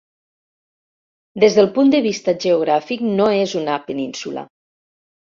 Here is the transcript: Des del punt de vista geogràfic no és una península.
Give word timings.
Des 1.43 1.57
del 1.59 1.67
punt 1.75 1.91
de 1.95 1.99
vista 2.05 2.33
geogràfic 2.45 3.03
no 3.19 3.27
és 3.41 3.53
una 3.59 3.75
península. 3.91 4.45